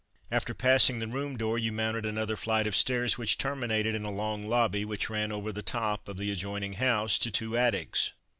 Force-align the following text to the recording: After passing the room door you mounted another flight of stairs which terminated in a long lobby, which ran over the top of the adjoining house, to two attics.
After 0.31 0.55
passing 0.55 0.97
the 0.97 1.05
room 1.05 1.37
door 1.37 1.59
you 1.59 1.71
mounted 1.71 2.07
another 2.07 2.35
flight 2.35 2.65
of 2.65 2.75
stairs 2.75 3.19
which 3.19 3.37
terminated 3.37 3.93
in 3.93 4.03
a 4.03 4.09
long 4.09 4.47
lobby, 4.47 4.83
which 4.83 5.11
ran 5.11 5.31
over 5.31 5.51
the 5.51 5.61
top 5.61 6.09
of 6.09 6.17
the 6.17 6.31
adjoining 6.31 6.73
house, 6.73 7.19
to 7.19 7.29
two 7.29 7.55
attics. 7.55 8.11